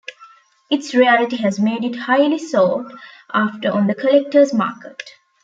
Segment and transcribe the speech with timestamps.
[0.71, 2.91] Its rarity has made it highly sought
[3.35, 5.03] after on the collectors market.